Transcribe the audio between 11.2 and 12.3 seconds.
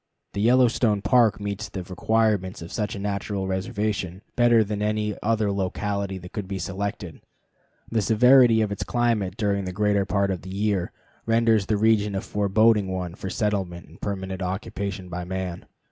renders the region a